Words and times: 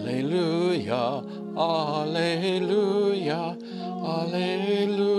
Alleluia, 0.00 1.22
Alleluia, 1.54 3.54
Alleluia. 4.02 5.10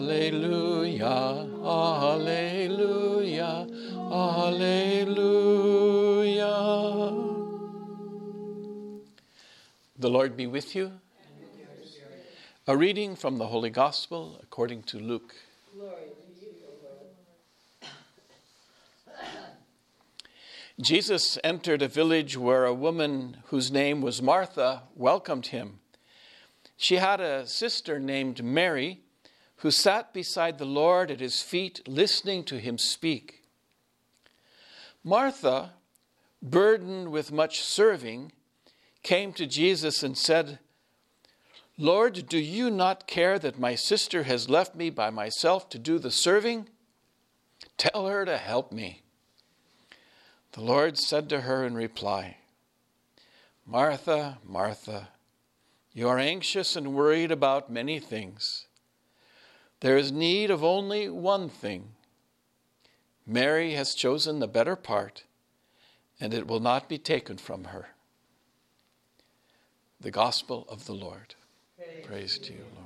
Alleluia, 0.00 1.46
Alleluia, 1.62 2.57
The 10.00 10.08
Lord 10.08 10.36
be 10.36 10.46
with 10.46 10.76
you. 10.76 10.92
A 12.68 12.76
reading 12.76 13.16
from 13.16 13.38
the 13.38 13.48
Holy 13.48 13.68
Gospel 13.68 14.38
according 14.40 14.84
to 14.84 15.00
Luke. 15.00 15.34
Jesus 20.80 21.36
entered 21.42 21.82
a 21.82 21.88
village 21.88 22.36
where 22.36 22.64
a 22.64 22.72
woman 22.72 23.38
whose 23.46 23.72
name 23.72 24.00
was 24.00 24.22
Martha 24.22 24.84
welcomed 24.94 25.48
him. 25.48 25.80
She 26.76 26.98
had 26.98 27.20
a 27.20 27.44
sister 27.48 27.98
named 27.98 28.44
Mary 28.44 29.00
who 29.56 29.72
sat 29.72 30.14
beside 30.14 30.58
the 30.58 30.64
Lord 30.64 31.10
at 31.10 31.18
his 31.18 31.42
feet, 31.42 31.82
listening 31.88 32.44
to 32.44 32.60
him 32.60 32.78
speak. 32.78 33.42
Martha, 35.02 35.72
burdened 36.40 37.10
with 37.10 37.32
much 37.32 37.62
serving, 37.62 38.30
came 39.02 39.32
to 39.34 39.46
Jesus 39.46 40.02
and 40.02 40.16
said, 40.16 40.58
Lord, 41.76 42.26
do 42.28 42.38
you 42.38 42.70
not 42.70 43.06
care 43.06 43.38
that 43.38 43.58
my 43.58 43.74
sister 43.74 44.24
has 44.24 44.48
left 44.48 44.74
me 44.74 44.90
by 44.90 45.10
myself 45.10 45.68
to 45.70 45.78
do 45.78 45.98
the 45.98 46.10
serving? 46.10 46.68
Tell 47.76 48.06
her 48.06 48.24
to 48.24 48.36
help 48.36 48.72
me. 48.72 49.02
The 50.52 50.60
Lord 50.60 50.98
said 50.98 51.28
to 51.28 51.42
her 51.42 51.64
in 51.64 51.74
reply, 51.74 52.38
Martha, 53.64 54.38
Martha, 54.44 55.10
you 55.92 56.08
are 56.08 56.18
anxious 56.18 56.74
and 56.74 56.94
worried 56.94 57.30
about 57.30 57.70
many 57.70 58.00
things 58.00 58.68
there 59.80 59.96
is 59.96 60.10
need 60.10 60.50
of 60.50 60.64
only 60.64 61.08
one 61.08 61.48
thing. 61.48 61.94
Mary 63.26 63.74
has 63.74 63.94
chosen 63.94 64.38
the 64.38 64.48
better 64.48 64.74
part, 64.74 65.24
and 66.18 66.34
it 66.34 66.46
will 66.46 66.60
not 66.60 66.88
be 66.88 66.98
taken 66.98 67.36
from 67.36 67.64
her. 67.64 67.90
The 70.00 70.12
Gospel 70.12 70.64
of 70.68 70.86
the 70.86 70.92
Lord. 70.92 71.34
Praise, 71.76 72.06
Praise 72.06 72.38
to 72.38 72.52
you, 72.52 72.60
Lord. 72.60 72.84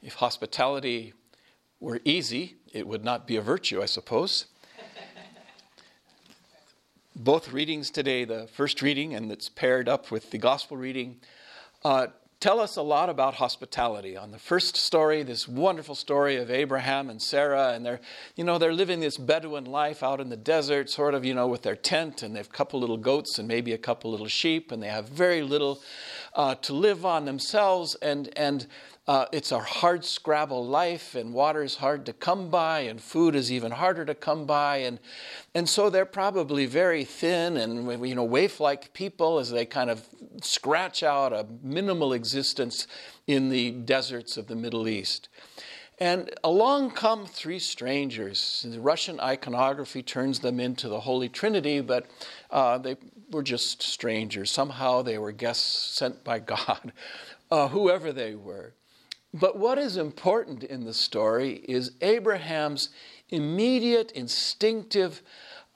If 0.00 0.14
hospitality 0.14 1.12
were 1.80 2.00
easy, 2.04 2.54
it 2.72 2.86
would 2.86 3.04
not 3.04 3.26
be 3.26 3.34
a 3.34 3.42
virtue, 3.42 3.82
I 3.82 3.86
suppose 3.86 4.46
both 7.16 7.52
readings 7.52 7.90
today, 7.90 8.24
the 8.24 8.46
first 8.46 8.80
reading 8.80 9.12
and 9.12 9.32
it's 9.32 9.48
paired 9.48 9.88
up 9.88 10.12
with 10.12 10.30
the 10.30 10.38
gospel 10.38 10.76
reading, 10.76 11.18
uh, 11.84 12.06
tell 12.46 12.60
us 12.60 12.76
a 12.76 12.82
lot 12.82 13.08
about 13.08 13.34
hospitality. 13.34 14.16
On 14.16 14.30
the 14.30 14.38
first 14.38 14.76
story, 14.76 15.24
this 15.24 15.48
wonderful 15.48 15.96
story 15.96 16.36
of 16.36 16.48
Abraham 16.48 17.10
and 17.10 17.20
Sarah, 17.20 17.72
and 17.72 17.84
they're, 17.84 17.98
you 18.36 18.44
know, 18.44 18.56
they're 18.56 18.72
living 18.72 19.00
this 19.00 19.16
Bedouin 19.16 19.64
life 19.64 20.00
out 20.00 20.20
in 20.20 20.28
the 20.28 20.36
desert, 20.36 20.88
sort 20.88 21.14
of, 21.14 21.24
you 21.24 21.34
know, 21.34 21.48
with 21.48 21.62
their 21.62 21.74
tent, 21.74 22.22
and 22.22 22.36
they've 22.36 22.46
a 22.46 22.50
couple 22.52 22.78
little 22.78 22.98
goats 22.98 23.40
and 23.40 23.48
maybe 23.48 23.72
a 23.72 23.78
couple 23.78 24.12
little 24.12 24.28
sheep, 24.28 24.70
and 24.70 24.80
they 24.80 24.86
have 24.86 25.08
very 25.08 25.42
little 25.42 25.82
uh, 26.36 26.54
to 26.54 26.72
live 26.72 27.04
on 27.04 27.24
themselves, 27.24 27.96
and 27.96 28.30
and 28.38 28.68
uh, 29.08 29.26
it's 29.30 29.52
a 29.52 29.60
hard 29.60 30.04
scrabble 30.04 30.66
life, 30.66 31.14
and 31.14 31.32
water 31.32 31.62
is 31.62 31.76
hard 31.76 32.04
to 32.06 32.12
come 32.12 32.50
by, 32.50 32.80
and 32.80 33.00
food 33.00 33.36
is 33.36 33.52
even 33.52 33.70
harder 33.70 34.04
to 34.04 34.14
come 34.14 34.46
by, 34.46 34.78
and 34.78 34.98
and 35.54 35.68
so 35.68 35.88
they're 35.88 36.04
probably 36.04 36.66
very 36.66 37.04
thin 37.04 37.56
and 37.56 38.06
you 38.08 38.16
know 38.16 38.24
waif-like 38.24 38.92
people 38.94 39.38
as 39.38 39.50
they 39.50 39.64
kind 39.64 39.90
of 39.90 40.08
scratch 40.42 41.04
out 41.04 41.32
a 41.32 41.46
minimal 41.62 42.12
existence 42.12 42.88
in 43.28 43.48
the 43.48 43.70
deserts 43.70 44.36
of 44.36 44.48
the 44.48 44.56
Middle 44.56 44.88
East. 44.88 45.28
And 45.98 46.30
along 46.44 46.90
come 46.90 47.26
three 47.26 47.58
strangers. 47.58 48.66
The 48.68 48.80
Russian 48.80 49.18
iconography 49.18 50.02
turns 50.02 50.40
them 50.40 50.60
into 50.60 50.88
the 50.88 51.00
Holy 51.00 51.28
Trinity, 51.28 51.80
but 51.80 52.06
uh, 52.50 52.76
they 52.78 52.96
were 53.30 53.42
just 53.42 53.82
strangers. 53.82 54.50
Somehow 54.50 55.00
they 55.00 55.16
were 55.16 55.32
guests 55.32 55.96
sent 55.96 56.22
by 56.22 56.38
God, 56.40 56.92
uh, 57.50 57.68
whoever 57.68 58.12
they 58.12 58.34
were. 58.34 58.74
But 59.38 59.58
what 59.58 59.76
is 59.76 59.98
important 59.98 60.64
in 60.64 60.84
the 60.84 60.94
story 60.94 61.56
is 61.68 61.92
Abraham's 62.00 62.88
immediate, 63.28 64.10
instinctive, 64.12 65.20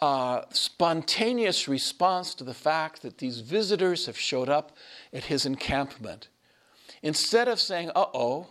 uh, 0.01 0.43
spontaneous 0.51 1.69
response 1.69 2.35
to 2.37 2.45
the 2.45 2.55
fact 2.55 3.03
that 3.03 3.19
these 3.19 3.41
visitors 3.41 4.07
have 4.07 4.19
showed 4.19 4.49
up 4.49 4.77
at 5.13 5.25
his 5.25 5.45
encampment. 5.45 6.29
Instead 7.03 7.49
of 7.49 7.61
saying, 7.61 7.91
uh 7.95 8.07
oh, 8.15 8.47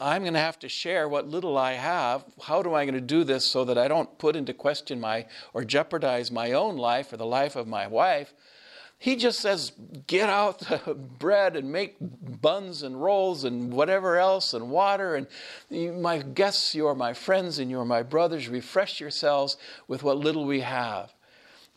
I'm 0.00 0.22
going 0.22 0.34
to 0.34 0.38
have 0.38 0.60
to 0.60 0.68
share 0.68 1.08
what 1.08 1.26
little 1.26 1.58
I 1.58 1.72
have. 1.72 2.24
How 2.40 2.62
do 2.62 2.72
I 2.72 2.84
going 2.84 2.94
to 2.94 3.00
do 3.00 3.24
this 3.24 3.44
so 3.44 3.64
that 3.64 3.76
I 3.76 3.88
don't 3.88 4.16
put 4.16 4.36
into 4.36 4.54
question 4.54 5.00
my 5.00 5.26
or 5.52 5.64
jeopardize 5.64 6.30
my 6.30 6.52
own 6.52 6.76
life 6.76 7.12
or 7.12 7.16
the 7.16 7.26
life 7.26 7.56
of 7.56 7.66
my 7.66 7.88
wife? 7.88 8.32
He 9.02 9.16
just 9.16 9.40
says, 9.40 9.72
get 10.06 10.28
out 10.28 10.58
the 10.58 10.94
bread 11.18 11.56
and 11.56 11.72
make 11.72 11.96
buns 11.98 12.82
and 12.82 13.02
rolls 13.02 13.44
and 13.44 13.72
whatever 13.72 14.18
else 14.18 14.52
and 14.52 14.70
water. 14.70 15.14
And 15.14 16.02
my 16.02 16.18
guests, 16.18 16.74
you 16.74 16.86
are 16.86 16.94
my 16.94 17.14
friends 17.14 17.58
and 17.58 17.70
you 17.70 17.80
are 17.80 17.86
my 17.86 18.02
brothers. 18.02 18.46
Refresh 18.46 19.00
yourselves 19.00 19.56
with 19.88 20.02
what 20.02 20.18
little 20.18 20.44
we 20.44 20.60
have. 20.60 21.14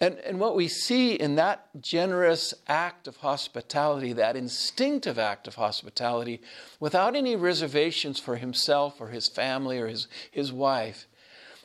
And, 0.02 0.18
and 0.20 0.38
what 0.38 0.54
we 0.54 0.68
see 0.68 1.14
in 1.14 1.36
that 1.36 1.70
generous 1.80 2.54
act 2.68 3.08
of 3.08 3.16
hospitality, 3.16 4.12
that 4.12 4.36
instinctive 4.36 5.18
act 5.18 5.48
of 5.48 5.56
hospitality, 5.56 6.42
without 6.82 7.16
any 7.16 7.38
reservations 7.38 8.20
for 8.20 8.36
himself 8.36 9.00
or 9.00 9.08
his 9.08 9.30
family 9.30 9.80
or 9.80 9.88
his, 9.88 10.10
his 10.30 10.52
wife, 10.52 11.08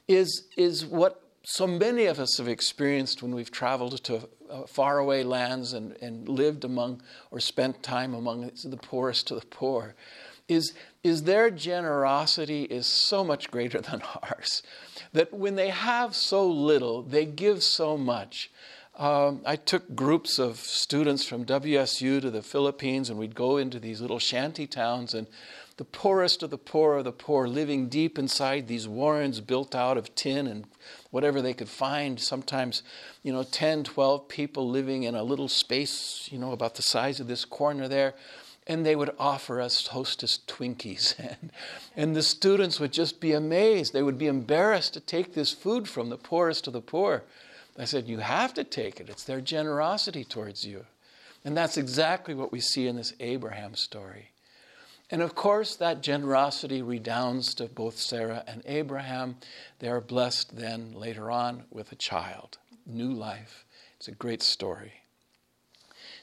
is, 0.07 0.45
is 0.57 0.87
what 0.87 1.21
so 1.51 1.67
many 1.67 2.05
of 2.05 2.21
us 2.21 2.37
have 2.37 2.47
experienced 2.47 3.23
when 3.23 3.35
we've 3.35 3.51
traveled 3.51 4.05
to 4.05 4.29
uh, 4.51 4.67
faraway 4.67 5.23
lands 5.23 5.73
and, 5.73 5.97
and 6.03 6.29
lived 6.29 6.63
among 6.63 7.01
or 7.31 7.41
spent 7.41 7.83
time 7.83 8.13
among 8.13 8.51
the 8.65 8.77
poorest 8.77 9.27
to 9.27 9.35
the 9.35 9.47
poor 9.47 9.95
is, 10.47 10.75
is 11.03 11.23
their 11.23 11.51
generosity 11.51 12.65
is 12.65 12.87
so 12.87 13.25
much 13.25 13.51
greater 13.51 13.81
than 13.91 14.03
ours 14.23 14.63
that 15.15 15.33
when 15.33 15.55
they 15.55 15.71
have 15.71 16.15
so 16.15 16.47
little, 16.47 17.01
they 17.01 17.25
give 17.25 17.63
so 17.63 17.97
much. 17.97 18.51
Um, 18.99 19.41
I 19.47 19.57
took 19.57 19.95
groups 19.95 20.39
of 20.39 20.59
students 20.59 21.25
from 21.25 21.47
WSU 21.47 22.21
to 22.21 22.31
the 22.31 22.43
Philippines, 22.43 23.09
and 23.09 23.19
we'd 23.19 23.35
go 23.35 23.57
into 23.57 23.81
these 23.81 24.03
little 24.03 24.19
shanty 24.19 24.67
towns, 24.67 25.15
and 25.15 25.27
the 25.79 25.85
poorest 25.85 26.43
of 26.43 26.51
the 26.51 26.59
poor 26.59 26.97
of 26.97 27.05
the 27.05 27.13
poor 27.13 27.47
living 27.47 27.89
deep 27.89 28.19
inside 28.19 28.67
these 28.67 28.89
warrens 28.89 29.41
built 29.41 29.77
out 29.77 29.97
of 29.97 30.13
tin 30.17 30.49
and 30.49 30.67
whatever 31.13 31.41
they 31.41 31.55
could 31.55 31.69
find. 31.69 32.19
Sometimes, 32.21 32.83
you 33.23 33.33
know, 33.33 33.45
10, 33.45 33.85
12 33.85 34.29
people 34.29 34.69
living 34.69 35.05
in 35.05 35.15
a 35.15 35.23
little 35.23 35.47
space, 35.47 36.29
you 36.33 36.39
know, 36.39 36.51
about 36.51 36.75
the 36.75 36.83
size 36.83 37.21
of 37.21 37.29
this 37.29 37.45
corner 37.45 37.87
there. 37.87 38.15
And 38.67 38.85
they 38.85 38.97
would 38.97 39.15
offer 39.21 39.61
us 39.61 39.87
hostess 39.87 40.41
Twinkies. 40.47 41.15
And, 41.41 41.53
and 41.97 42.17
the 42.17 42.23
students 42.23 42.81
would 42.81 42.93
just 42.93 43.21
be 43.21 43.33
amazed. 43.33 43.93
They 43.93 44.03
would 44.03 44.19
be 44.19 44.27
embarrassed 44.27 44.95
to 44.95 45.01
take 45.01 45.33
this 45.33 45.53
food 45.53 45.89
from 45.89 46.11
the 46.11 46.19
poorest 46.19 46.67
of 46.67 46.73
the 46.73 46.81
poor. 46.81 47.23
I 47.79 47.85
said, 47.85 48.09
You 48.09 48.19
have 48.19 48.53
to 48.55 48.65
take 48.65 49.01
it. 49.01 49.09
It's 49.09 49.25
their 49.25 49.41
generosity 49.41 50.25
towards 50.25 50.67
you. 50.67 50.85
And 51.45 51.57
that's 51.57 51.77
exactly 51.77 52.35
what 52.35 52.51
we 52.51 52.61
see 52.61 52.89
in 52.89 52.97
this 52.97 53.15
Abraham 53.21 53.77
story. 53.77 54.31
And 55.11 55.23
of 55.23 55.35
course, 55.35 55.75
that 55.77 56.03
generosity 56.03 56.83
redounds 56.83 57.55
to 57.55 57.67
both 57.67 57.97
Sarah 57.97 58.45
and 58.47 58.63
Abraham. 58.67 59.37
They 59.79 59.89
are 59.89 60.01
blessed 60.01 60.57
then 60.57 60.93
later 60.93 61.31
on 61.31 61.65
with 61.71 61.93
a 61.93 61.97
child, 61.97 62.59
new 62.87 63.11
life. 63.13 63.65
It's 63.97 64.09
a 64.09 64.13
great 64.13 64.43
story. 64.43 64.93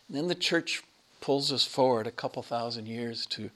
And 0.08 0.16
then 0.16 0.28
the 0.28 0.36
church 0.36 0.84
pulls 1.20 1.52
us 1.52 1.66
forward 1.66 2.06
a 2.06 2.12
couple 2.12 2.44
thousand 2.44 2.86
years 2.86 3.26
to 3.26 3.50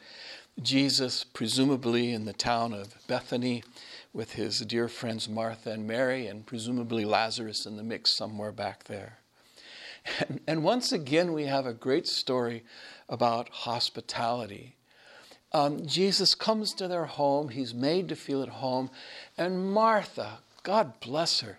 Jesus, 0.62 1.24
presumably 1.24 2.12
in 2.12 2.26
the 2.26 2.34
town 2.34 2.74
of 2.74 2.96
Bethany, 3.08 3.64
with 4.12 4.34
his 4.34 4.60
dear 4.62 4.88
friends 4.88 5.30
Martha 5.30 5.72
and 5.72 5.88
Mary, 5.88 6.26
and 6.26 6.46
presumably 6.46 7.06
Lazarus 7.06 7.68
in 7.68 7.78
the 7.78 7.84
mix 7.84 8.12
somewhere 8.12 8.52
back 8.52 8.86
there. 8.86 9.20
And, 10.28 10.40
and 10.48 10.64
once 10.64 10.92
again, 10.92 11.34
we 11.34 11.46
have 11.46 11.68
a 11.68 11.74
great 11.74 12.08
story 12.08 12.64
about 13.08 13.50
hospitality. 13.50 14.76
Um, 15.52 15.86
Jesus 15.86 16.36
comes 16.36 16.74
to 16.76 16.88
their 16.88 17.06
home, 17.06 17.50
he's 17.50 17.74
made 17.74 18.10
to 18.10 18.16
feel 18.16 18.44
at 18.44 18.50
home, 18.50 18.90
and 19.38 19.72
Martha, 19.72 20.40
God 20.64 21.00
bless 21.00 21.40
her, 21.42 21.58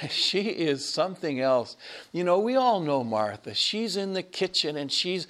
she 0.10 0.42
is 0.42 0.88
something 0.88 1.40
else. 1.40 1.76
You 2.12 2.24
know, 2.24 2.38
we 2.38 2.56
all 2.56 2.80
know 2.80 3.04
Martha. 3.04 3.54
She's 3.54 3.96
in 3.96 4.12
the 4.12 4.22
kitchen 4.22 4.76
and 4.76 4.90
she's 4.90 5.26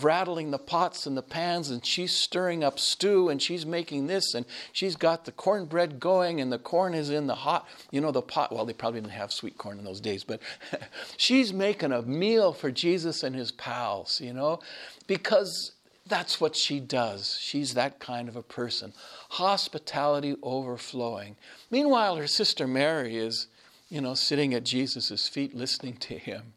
rattling 0.00 0.50
the 0.50 0.58
pots 0.58 1.06
and 1.06 1.16
the 1.16 1.22
pans 1.22 1.70
and 1.70 1.84
she's 1.84 2.12
stirring 2.12 2.62
up 2.62 2.78
stew 2.78 3.28
and 3.28 3.40
she's 3.40 3.64
making 3.64 4.06
this 4.06 4.34
and 4.34 4.46
she's 4.72 4.96
got 4.96 5.24
the 5.24 5.32
cornbread 5.32 6.00
going 6.00 6.40
and 6.40 6.52
the 6.52 6.58
corn 6.58 6.94
is 6.94 7.10
in 7.10 7.26
the 7.26 7.34
hot, 7.34 7.66
you 7.90 8.00
know, 8.00 8.10
the 8.10 8.22
pot. 8.22 8.52
Well, 8.52 8.64
they 8.64 8.72
probably 8.72 9.00
didn't 9.00 9.12
have 9.12 9.32
sweet 9.32 9.58
corn 9.58 9.78
in 9.78 9.84
those 9.84 10.00
days, 10.00 10.24
but 10.24 10.40
she's 11.16 11.52
making 11.52 11.92
a 11.92 12.02
meal 12.02 12.52
for 12.52 12.70
Jesus 12.70 13.22
and 13.22 13.34
his 13.34 13.52
pals, 13.52 14.20
you 14.20 14.32
know, 14.32 14.60
because 15.06 15.72
that's 16.06 16.40
what 16.40 16.56
she 16.56 16.80
does. 16.80 17.38
She's 17.40 17.74
that 17.74 17.98
kind 17.98 18.28
of 18.28 18.36
a 18.36 18.42
person. 18.42 18.92
Hospitality 19.30 20.36
overflowing. 20.42 21.36
Meanwhile, 21.70 22.16
her 22.16 22.26
sister 22.26 22.66
Mary 22.66 23.16
is 23.16 23.48
you 23.88 24.00
know, 24.00 24.14
sitting 24.14 24.54
at 24.54 24.64
Jesus' 24.64 25.28
feet 25.28 25.54
listening 25.54 25.96
to 25.98 26.18
him. 26.18 26.54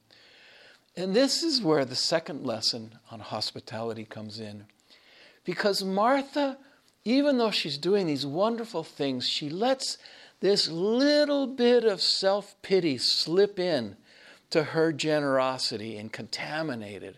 And 0.96 1.16
this 1.16 1.44
is 1.44 1.62
where 1.62 1.86
the 1.86 1.96
second 1.96 2.46
lesson 2.46 2.94
on 3.12 3.20
hospitality 3.20 4.06
comes 4.06 4.40
in. 4.40 4.66
Because 5.46 5.84
Martha, 5.84 6.58
even 7.06 7.38
though 7.38 7.52
she's 7.52 7.78
doing 7.78 8.08
these 8.08 8.26
wonderful 8.26 8.84
things, 8.84 9.28
she 9.28 9.50
lets 9.50 9.98
this 10.42 10.70
little 10.70 11.48
bit 11.48 11.84
of 11.84 12.02
self 12.02 12.56
pity 12.62 12.98
slip 12.98 13.60
in 13.60 13.96
to 14.50 14.64
her 14.64 14.92
generosity 14.92 15.98
and 15.98 16.12
contaminate 16.12 17.04
it. 17.04 17.18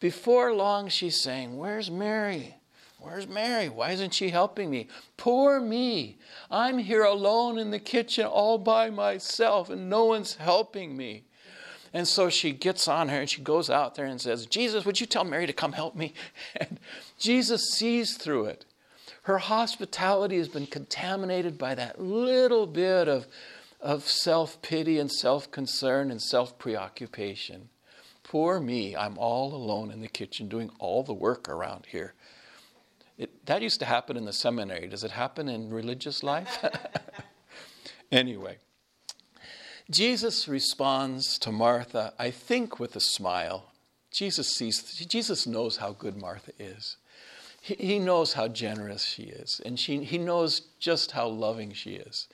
Before 0.00 0.52
long, 0.52 0.88
she's 0.88 1.20
saying, 1.20 1.56
Where's 1.56 1.90
Mary? 1.90 2.56
Where's 2.98 3.28
Mary? 3.28 3.68
Why 3.68 3.92
isn't 3.92 4.14
she 4.14 4.30
helping 4.30 4.70
me? 4.70 4.88
Poor 5.16 5.60
me. 5.60 6.18
I'm 6.50 6.78
here 6.78 7.04
alone 7.04 7.58
in 7.58 7.70
the 7.70 7.78
kitchen 7.78 8.26
all 8.26 8.58
by 8.58 8.90
myself 8.90 9.70
and 9.70 9.88
no 9.88 10.04
one's 10.06 10.34
helping 10.34 10.96
me. 10.96 11.24
And 11.92 12.08
so 12.08 12.28
she 12.28 12.52
gets 12.52 12.88
on 12.88 13.08
her 13.08 13.20
and 13.20 13.30
she 13.30 13.42
goes 13.42 13.70
out 13.70 13.94
there 13.94 14.06
and 14.06 14.20
says, 14.20 14.46
Jesus, 14.46 14.84
would 14.84 15.00
you 15.00 15.06
tell 15.06 15.24
Mary 15.24 15.46
to 15.46 15.52
come 15.52 15.72
help 15.72 15.94
me? 15.94 16.14
And 16.56 16.80
Jesus 17.18 17.70
sees 17.70 18.16
through 18.16 18.46
it. 18.46 18.64
Her 19.22 19.38
hospitality 19.38 20.38
has 20.38 20.48
been 20.48 20.66
contaminated 20.66 21.58
by 21.58 21.74
that 21.74 22.00
little 22.00 22.66
bit 22.66 23.08
of, 23.08 23.26
of 23.80 24.08
self 24.08 24.60
pity 24.62 24.98
and 24.98 25.10
self 25.10 25.50
concern 25.50 26.10
and 26.10 26.20
self 26.20 26.58
preoccupation. 26.58 27.68
Poor 28.26 28.58
me, 28.58 28.96
I'm 28.96 29.16
all 29.18 29.54
alone 29.54 29.92
in 29.92 30.00
the 30.00 30.08
kitchen 30.08 30.48
doing 30.48 30.68
all 30.80 31.04
the 31.04 31.14
work 31.14 31.48
around 31.48 31.86
here. 31.86 32.12
It, 33.16 33.46
that 33.46 33.62
used 33.62 33.78
to 33.78 33.86
happen 33.86 34.16
in 34.16 34.24
the 34.24 34.32
seminary. 34.32 34.88
Does 34.88 35.04
it 35.04 35.12
happen 35.12 35.48
in 35.48 35.70
religious 35.70 36.24
life? 36.24 36.58
anyway, 38.10 38.58
Jesus 39.88 40.48
responds 40.48 41.38
to 41.38 41.52
Martha, 41.52 42.14
I 42.18 42.32
think, 42.32 42.80
with 42.80 42.96
a 42.96 43.00
smile. 43.00 43.70
Jesus 44.10 44.48
sees, 44.48 44.82
Jesus 45.06 45.46
knows 45.46 45.76
how 45.76 45.92
good 45.92 46.16
Martha 46.16 46.50
is. 46.58 46.96
He, 47.60 47.74
he 47.74 47.98
knows 48.00 48.32
how 48.32 48.48
generous 48.48 49.04
she 49.04 49.22
is, 49.22 49.60
and 49.64 49.78
she, 49.78 50.02
he 50.02 50.18
knows 50.18 50.62
just 50.80 51.12
how 51.12 51.28
loving 51.28 51.72
she 51.74 51.90
is. 51.94 52.26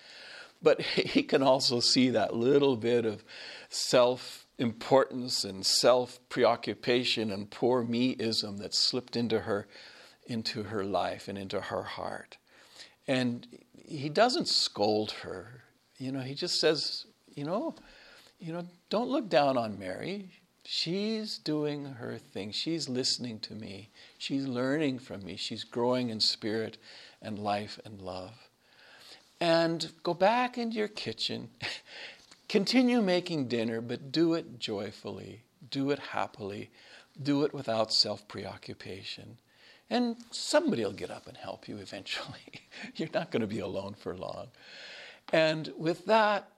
But 0.63 0.81
he 0.81 1.23
can 1.23 1.43
also 1.43 1.81
see 1.81 2.09
that 2.09 2.35
little 2.35 2.77
bit 2.77 3.05
of 3.05 3.23
self 3.69 4.42
importance 4.59 5.45
and 5.45 5.65
self 5.65 6.19
preoccupation 6.29 7.31
and 7.31 7.51
poor 7.51 7.85
meism 7.85 8.59
that 8.59 8.75
slipped 8.75 9.17
into 9.17 9.41
her 9.41 9.67
into 10.27 10.65
her 10.65 10.85
life 10.85 11.29
and 11.29 11.37
into 11.37 11.61
her 11.61 11.83
heart. 11.83 12.39
And 13.07 13.47
he 13.85 14.09
doesn't 14.09 14.49
scold 14.49 15.13
her. 15.23 15.65
You 15.99 16.13
know, 16.13 16.21
he 16.21 16.35
just 16.35 16.61
says, 16.61 17.07
you 17.35 17.45
know, 17.45 17.75
you 18.39 18.53
know, 18.53 18.67
don't 18.89 19.11
look 19.11 19.29
down 19.29 19.57
on 19.57 19.79
Mary. 19.79 20.31
She's 20.65 21.39
doing 21.39 21.85
her 21.85 22.19
thing. 22.19 22.53
She's 22.53 22.89
listening 22.89 23.41
to 23.41 23.55
me. 23.55 23.91
She's 24.19 24.47
learning 24.47 25.01
from 25.01 25.25
me. 25.25 25.37
She's 25.37 25.65
growing 25.65 26.11
in 26.11 26.21
spirit 26.21 26.79
and 27.21 27.39
life 27.39 27.81
and 27.85 28.01
love. 28.01 28.49
And 29.41 29.91
go 30.05 30.15
back 30.15 30.57
into 30.57 30.77
your 30.77 30.89
kitchen. 30.89 31.49
Continue 32.53 33.01
making 33.01 33.49
dinner, 33.49 33.81
but 33.81 34.13
do 34.13 34.35
it 34.35 34.59
joyfully. 34.59 35.43
Do 35.71 35.91
it 35.91 35.99
happily. 35.99 36.71
Do 37.23 37.45
it 37.45 37.55
without 37.55 37.95
self 37.95 38.29
preoccupation. 38.29 39.39
And 39.89 40.17
somebody 40.31 40.85
will 40.85 40.93
get 40.93 41.11
up 41.11 41.27
and 41.27 41.35
help 41.35 41.67
you 41.67 41.79
eventually. 41.79 42.61
You're 42.95 43.09
not 43.15 43.31
going 43.31 43.41
to 43.41 43.47
be 43.47 43.61
alone 43.61 43.95
for 43.95 44.15
long. 44.15 44.49
And 45.33 45.73
with 45.79 46.05
that, 46.05 46.51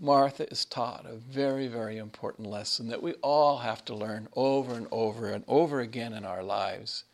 Martha 0.00 0.50
is 0.50 0.64
taught 0.64 1.06
a 1.06 1.14
very, 1.14 1.68
very 1.68 1.98
important 1.98 2.48
lesson 2.48 2.88
that 2.88 3.00
we 3.00 3.12
all 3.22 3.58
have 3.58 3.84
to 3.84 3.94
learn 3.94 4.26
over 4.34 4.74
and 4.74 4.88
over 4.90 5.30
and 5.30 5.44
over 5.46 5.78
again 5.78 6.12
in 6.12 6.24
our 6.24 6.42
lives 6.42 7.04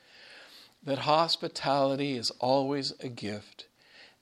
that 0.82 1.00
hospitality 1.00 2.16
is 2.16 2.30
always 2.40 2.94
a 2.98 3.10
gift 3.10 3.66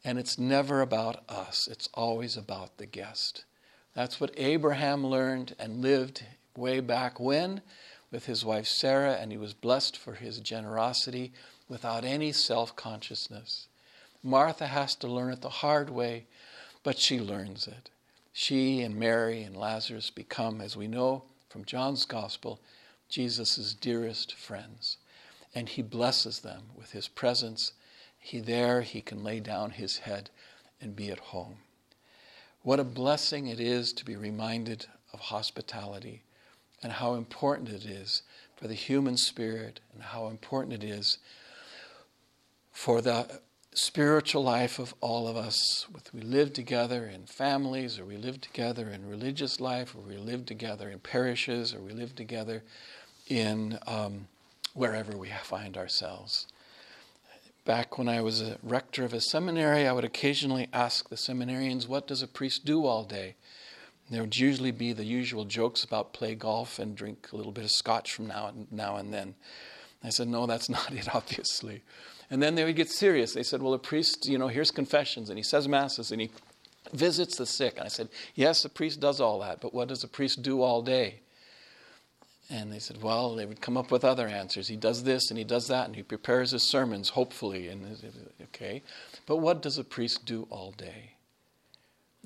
and 0.03 0.19
it's 0.19 0.37
never 0.37 0.81
about 0.81 1.23
us, 1.29 1.69
it's 1.71 1.89
always 1.95 2.37
about 2.37 2.79
the 2.79 2.87
guest. 2.87 3.45
That's 3.95 4.21
what 4.21 4.35
Abraham 4.37 5.07
learned 5.07 5.55
and 5.59 5.81
lived 5.81 6.25
way 6.57 6.81
back 6.81 7.21
when 7.21 7.63
with 8.11 8.27
his 8.27 8.45
wife 8.45 8.67
Sarah, 8.67 9.15
and 9.15 9.33
he 9.33 9.39
was 9.39 9.55
blessed 9.55 9.97
for 9.97 10.15
his 10.15 10.41
generosity 10.41 11.33
without 11.69 12.05
any 12.05 12.33
self 12.33 12.75
consciousness. 12.77 13.69
Martha 14.23 14.67
has 14.67 14.95
to 14.97 15.07
learn 15.07 15.33
it 15.33 15.43
the 15.43 15.49
hard 15.49 15.91
way, 15.91 16.27
but 16.83 16.99
she 16.99 17.21
learns 17.21 17.69
it. 17.69 17.91
She 18.33 18.81
and 18.83 18.97
Mary 18.97 19.43
and 19.43 19.57
Lazarus 19.57 20.11
become, 20.11 20.61
as 20.61 20.77
we 20.77 20.89
know 20.89 21.25
from 21.49 21.65
John's 21.65 22.05
Gospel, 22.05 22.61
Jesus' 23.09 23.75
dearest 23.75 24.35
friends. 24.35 24.97
And 25.55 25.69
he 25.69 25.83
blesses 25.83 26.41
them 26.41 26.65
with 26.75 26.91
his 26.91 27.07
presence. 27.07 27.73
He 28.19 28.41
there 28.41 28.81
he 28.83 29.01
can 29.01 29.23
lay 29.23 29.39
down 29.39 29.71
his 29.71 29.99
head 29.99 30.31
and 30.81 30.97
be 30.97 31.11
at 31.11 31.21
home. 31.21 31.59
What 32.65 32.81
a 32.81 32.85
blessing 32.85 33.49
it 33.49 33.61
is 33.61 33.93
to 33.93 34.07
be 34.07 34.17
reminded 34.17 34.87
of 35.13 35.21
hospitality 35.21 36.23
and 36.83 36.93
how 36.93 37.13
important 37.13 37.69
it 37.69 37.85
is 37.85 38.23
for 38.57 38.69
the 38.69 38.75
human 38.75 39.19
spirit 39.19 39.81
and 39.93 40.03
how 40.03 40.29
important 40.29 40.83
it 40.83 40.83
is 40.83 41.19
for 42.73 43.03
the 43.03 43.43
spiritual 43.75 44.43
life 44.43 44.79
of 44.79 44.95
all 45.03 45.29
of 45.29 45.37
us. 45.37 45.87
Whether 45.91 46.09
we 46.15 46.23
live 46.23 46.55
together 46.55 47.05
in 47.05 47.27
families, 47.27 47.99
or 47.99 48.07
we 48.07 48.17
live 48.17 48.41
together 48.41 48.89
in 48.89 49.11
religious 49.11 49.61
life, 49.61 49.95
or 49.95 50.01
we 50.01 50.17
live 50.17 50.47
together 50.47 50.89
in 50.89 51.01
parishes, 51.01 51.75
or 51.75 51.81
we 51.81 51.93
live 51.93 52.15
together 52.15 52.63
in 53.29 53.79
um, 53.87 54.27
wherever 54.73 55.19
we 55.19 55.29
find 55.43 55.77
ourselves. 55.77 56.47
Back 57.65 57.97
when 57.97 58.09
I 58.09 58.21
was 58.21 58.43
a 58.43 58.59
rector 58.63 59.05
of 59.05 59.15
a 59.15 59.21
seminary, 59.21 59.87
I 59.87 59.93
would 59.93 60.05
occasionally 60.05 60.69
ask 60.73 61.09
the 61.09 61.17
seminarians, 61.17 61.89
What 61.89 62.07
does 62.07 62.21
a 62.21 62.27
priest 62.27 62.67
do 62.67 62.85
all 62.85 63.05
day? 63.05 63.37
And 64.07 64.15
There 64.15 64.23
would 64.23 64.37
usually 64.37 64.71
be 64.71 64.93
the 64.93 65.05
usual 65.05 65.47
jokes 65.47 65.83
about 65.83 66.13
play 66.13 66.35
golf 66.35 66.79
and 66.79 66.95
drink 66.95 67.29
a 67.33 67.37
little 67.37 67.53
bit 67.53 67.65
of 67.65 67.71
scotch 67.71 68.13
from 68.13 68.27
now 68.27 68.49
and, 68.49 68.71
now 68.71 68.97
and 68.97 69.15
then. 69.15 69.35
I 70.03 70.11
said, 70.11 70.29
no, 70.29 70.47
that's 70.47 70.69
not 70.69 70.93
it, 70.93 71.15
obviously. 71.15 71.83
And 72.31 72.43
then 72.43 72.55
they 72.55 72.65
would 72.65 72.77
get 72.77 72.91
serious. 72.91 73.33
They 73.33 73.43
said, 73.43 73.63
well, 73.63 73.75
a 73.75 73.79
priest, 73.79 74.27
you 74.27 74.37
know, 74.37 74.49
hears 74.49 74.71
confessions, 74.71 75.31
and 75.31 75.39
he 75.39 75.43
says 75.43 75.67
masses, 75.67 76.13
and 76.13 76.21
he 76.21 76.31
visits 76.93 77.37
the 77.37 77.47
sick. 77.47 77.75
And 77.77 77.87
I 77.87 77.89
said, 77.89 78.09
yes, 78.35 78.63
the 78.63 78.69
priest 78.69 79.01
does 79.01 79.21
all 79.21 79.41
that, 79.41 79.61
but 79.61 79.73
what 79.73 79.89
does 79.89 80.05
a 80.05 80.09
priest 80.09 80.43
do 80.43 80.61
all 80.61 80.83
day? 80.83 81.21
And 82.51 82.71
they 82.71 82.79
said, 82.79 83.03
well, 83.03 83.35
they 83.35 83.47
would 83.47 83.61
come 83.61 83.77
up 83.77 83.91
with 83.91 84.05
other 84.05 84.29
answers. 84.29 84.69
He 84.69 84.77
does 84.77 85.05
this 85.05 85.31
and 85.31 85.39
he 85.39 85.45
does 85.45 85.69
that, 85.69 85.87
and 85.87 85.97
he 85.97 86.03
prepares 86.03 86.51
his 86.51 86.63
sermons, 86.63 87.09
hopefully. 87.09 87.69
And 87.69 87.97
okay, 88.43 88.83
but 89.27 89.39
what 89.39 89.63
does 89.63 89.79
a 89.79 89.85
priest 89.85 90.27
do 90.27 90.47
all 90.51 90.73
day? 90.73 91.15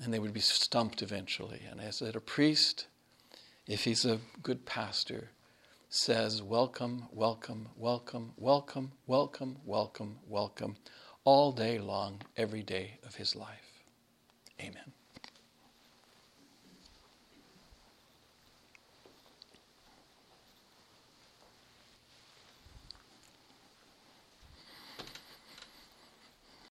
and 0.01 0.13
they 0.13 0.19
would 0.19 0.33
be 0.33 0.39
stumped 0.39 1.01
eventually. 1.01 1.61
And 1.69 1.81
I 1.81 1.89
said, 1.89 2.15
a 2.15 2.21
priest, 2.21 2.87
if 3.67 3.83
he's 3.83 4.05
a 4.05 4.19
good 4.41 4.65
pastor, 4.65 5.29
says, 5.89 6.41
Welcome, 6.41 7.05
welcome, 7.11 7.67
welcome, 7.75 8.33
welcome, 8.37 8.91
welcome, 9.07 9.57
welcome, 9.65 10.19
welcome, 10.27 10.77
all 11.23 11.51
day 11.51 11.79
long, 11.79 12.21
every 12.37 12.63
day 12.63 12.99
of 13.05 13.15
his 13.15 13.35
life. 13.35 13.83